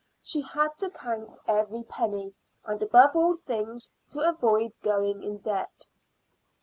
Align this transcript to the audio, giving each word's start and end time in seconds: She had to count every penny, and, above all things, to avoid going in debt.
She 0.23 0.41
had 0.41 0.75
to 0.79 0.89
count 0.89 1.37
every 1.47 1.83
penny, 1.83 2.33
and, 2.65 2.81
above 2.81 3.15
all 3.15 3.35
things, 3.37 3.91
to 4.09 4.27
avoid 4.27 4.71
going 4.81 5.21
in 5.21 5.37
debt. 5.37 5.85